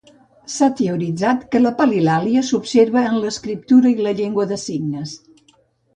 [0.53, 5.17] S'ha teoritzat que la palilàlia s'observa en l'escriptura i la llengua de signes.